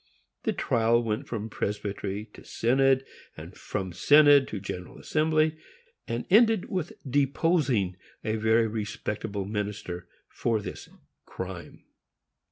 [0.45, 3.05] The trial went from Presbytery to Synod,
[3.37, 5.57] and from Synod to General Assembly;
[6.07, 10.89] and ended with deposing a very respectable minister for this
[11.27, 11.83] crime.